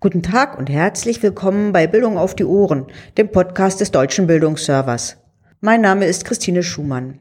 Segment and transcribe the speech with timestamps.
[0.00, 5.16] Guten Tag und herzlich willkommen bei Bildung auf die Ohren, dem Podcast des Deutschen Bildungsservers.
[5.60, 7.18] Mein Name ist Christine Schumann.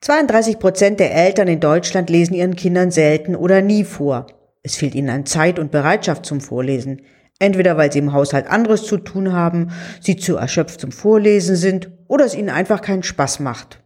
[0.00, 4.26] 32 Prozent der Eltern in Deutschland lesen ihren Kindern selten oder nie vor.
[4.62, 7.02] Es fehlt ihnen an Zeit und Bereitschaft zum Vorlesen.
[7.40, 9.70] Entweder weil sie im Haushalt anderes zu tun haben,
[10.00, 13.84] sie zu erschöpft zum Vorlesen sind oder es ihnen einfach keinen Spaß macht.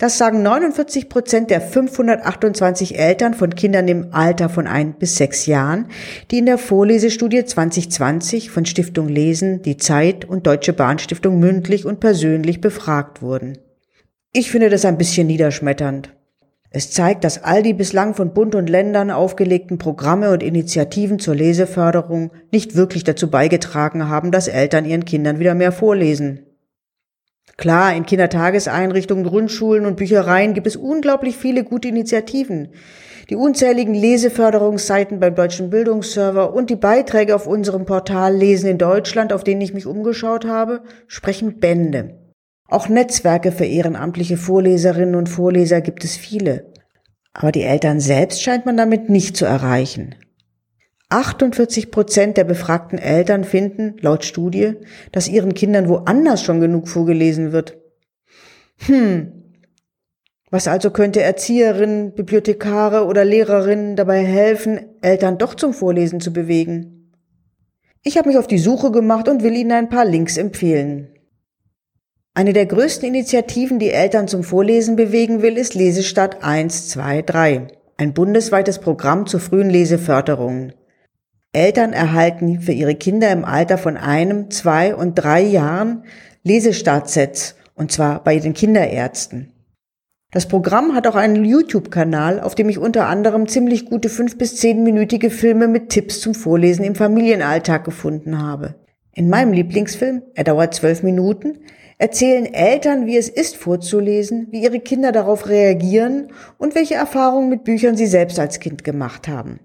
[0.00, 5.44] Das sagen 49 Prozent der 528 Eltern von Kindern im Alter von ein bis sechs
[5.44, 5.88] Jahren,
[6.30, 12.00] die in der Vorlesestudie 2020 von Stiftung Lesen, die Zeit und Deutsche Bahnstiftung mündlich und
[12.00, 13.58] persönlich befragt wurden.
[14.32, 16.16] Ich finde das ein bisschen niederschmetternd.
[16.70, 21.34] Es zeigt, dass all die bislang von Bund und Ländern aufgelegten Programme und Initiativen zur
[21.34, 26.46] Leseförderung nicht wirklich dazu beigetragen haben, dass Eltern ihren Kindern wieder mehr vorlesen.
[27.60, 32.70] Klar, in Kindertageseinrichtungen, Grundschulen und Büchereien gibt es unglaublich viele gute Initiativen.
[33.28, 39.34] Die unzähligen Leseförderungsseiten beim Deutschen Bildungsserver und die Beiträge auf unserem Portal Lesen in Deutschland,
[39.34, 42.32] auf denen ich mich umgeschaut habe, sprechen Bände.
[42.66, 46.72] Auch Netzwerke für ehrenamtliche Vorleserinnen und Vorleser gibt es viele.
[47.34, 50.14] Aber die Eltern selbst scheint man damit nicht zu erreichen.
[51.10, 54.74] 48 Prozent der befragten Eltern finden, laut Studie,
[55.12, 57.78] dass ihren Kindern woanders schon genug vorgelesen wird.
[58.86, 59.32] Hm.
[60.50, 67.12] Was also könnte Erzieherinnen, Bibliothekare oder Lehrerinnen dabei helfen, Eltern doch zum Vorlesen zu bewegen?
[68.02, 71.08] Ich habe mich auf die Suche gemacht und will Ihnen ein paar Links empfehlen.
[72.34, 77.66] Eine der größten Initiativen, die Eltern zum Vorlesen bewegen will, ist Lesestadt 1, 2, 3,
[77.96, 80.72] ein bundesweites Programm zur frühen Leseförderung.
[81.52, 86.04] Eltern erhalten für ihre Kinder im Alter von einem, zwei und drei Jahren
[86.44, 89.52] Lesestartsets, und zwar bei den Kinderärzten.
[90.30, 94.56] Das Programm hat auch einen YouTube-Kanal, auf dem ich unter anderem ziemlich gute fünf bis
[94.56, 98.76] zehnminütige Filme mit Tipps zum Vorlesen im Familienalltag gefunden habe.
[99.12, 101.58] In meinem Lieblingsfilm, er dauert zwölf Minuten,
[101.98, 106.28] erzählen Eltern, wie es ist vorzulesen, wie ihre Kinder darauf reagieren
[106.58, 109.58] und welche Erfahrungen mit Büchern sie selbst als Kind gemacht haben.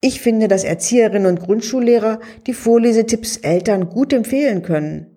[0.00, 5.16] Ich finde, dass Erzieherinnen und Grundschullehrer die Vorlesetipps Eltern gut empfehlen können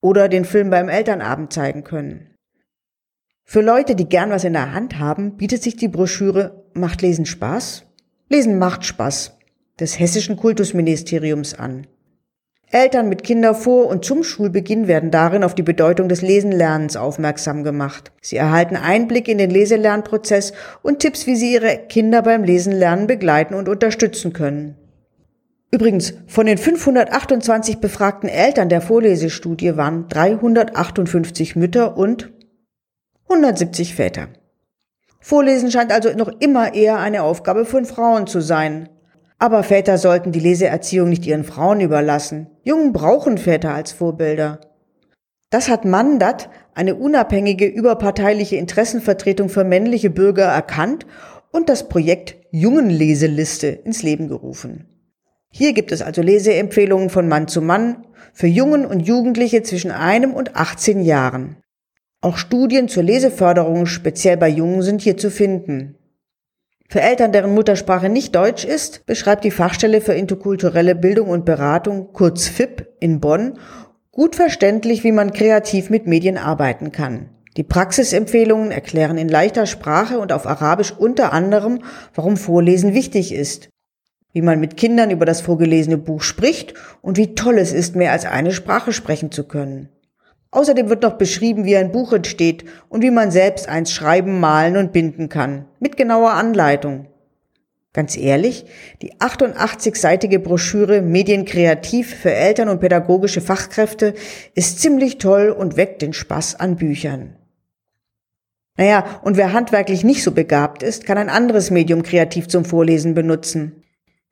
[0.00, 2.34] oder den Film beim Elternabend zeigen können.
[3.44, 7.26] Für Leute, die gern was in der Hand haben, bietet sich die Broschüre Macht Lesen
[7.26, 7.84] Spaß?
[8.28, 9.38] Lesen macht Spaß
[9.78, 11.86] des Hessischen Kultusministeriums an.
[12.72, 17.62] Eltern mit Kindern vor und zum Schulbeginn werden darin auf die Bedeutung des Lesenlernens aufmerksam
[17.62, 18.10] gemacht.
[18.20, 23.54] Sie erhalten Einblick in den Leselernprozess und Tipps, wie sie ihre Kinder beim Lesenlernen begleiten
[23.54, 24.76] und unterstützen können.
[25.70, 32.32] Übrigens, von den 528 befragten Eltern der Vorlesestudie waren 358 Mütter und
[33.28, 34.28] 170 Väter.
[35.20, 38.88] Vorlesen scheint also noch immer eher eine Aufgabe von Frauen zu sein.
[39.38, 42.48] Aber Väter sollten die Leseerziehung nicht ihren Frauen überlassen.
[42.66, 44.60] Jungen brauchen Väter als Vorbilder.
[45.50, 51.06] Das hat Mandat, eine unabhängige überparteiliche Interessenvertretung für männliche Bürger erkannt
[51.52, 54.88] und das Projekt Jungenleseliste ins Leben gerufen.
[55.48, 60.34] Hier gibt es also Leseempfehlungen von Mann zu Mann für Jungen und Jugendliche zwischen einem
[60.34, 61.58] und 18 Jahren.
[62.20, 65.95] Auch Studien zur Leseförderung speziell bei Jungen sind hier zu finden.
[66.88, 72.12] Für Eltern, deren Muttersprache nicht Deutsch ist, beschreibt die Fachstelle für interkulturelle Bildung und Beratung,
[72.12, 73.58] kurz FIP, in Bonn,
[74.12, 77.30] gut verständlich, wie man kreativ mit Medien arbeiten kann.
[77.56, 81.82] Die Praxisempfehlungen erklären in leichter Sprache und auf Arabisch unter anderem,
[82.14, 83.70] warum Vorlesen wichtig ist,
[84.32, 88.12] wie man mit Kindern über das vorgelesene Buch spricht und wie toll es ist, mehr
[88.12, 89.88] als eine Sprache sprechen zu können.
[90.56, 94.78] Außerdem wird noch beschrieben, wie ein Buch entsteht und wie man selbst eins schreiben, malen
[94.78, 97.08] und binden kann, mit genauer Anleitung.
[97.92, 98.64] Ganz ehrlich,
[99.02, 104.14] die 88-seitige Broschüre Medienkreativ für Eltern und pädagogische Fachkräfte
[104.54, 107.36] ist ziemlich toll und weckt den Spaß an Büchern.
[108.78, 113.12] Naja, und wer handwerklich nicht so begabt ist, kann ein anderes Medium kreativ zum Vorlesen
[113.12, 113.82] benutzen.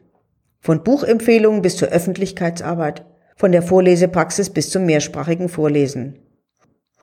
[0.64, 3.04] Von Buchempfehlungen bis zur Öffentlichkeitsarbeit,
[3.36, 6.18] von der Vorlesepraxis bis zum mehrsprachigen Vorlesen.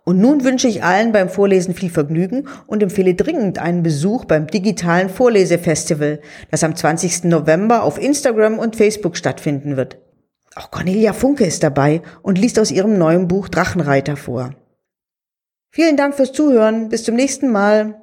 [0.04, 4.48] Und nun wünsche ich allen beim Vorlesen viel Vergnügen und empfehle dringend einen Besuch beim
[4.48, 7.26] digitalen Vorlesefestival, das am 20.
[7.26, 10.00] November auf Instagram und Facebook stattfinden wird.
[10.56, 14.56] Auch Cornelia Funke ist dabei und liest aus ihrem neuen Buch Drachenreiter vor.
[15.70, 16.90] Vielen Dank fürs Zuhören.
[16.90, 18.01] Bis zum nächsten Mal.